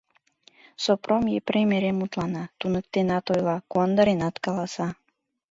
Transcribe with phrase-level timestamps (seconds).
[0.83, 4.87] Сопром Епрем эре мутлана, туныктенат ойла, куандаренат каласа.